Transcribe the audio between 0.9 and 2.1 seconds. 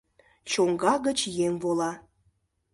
гыч еҥ вола.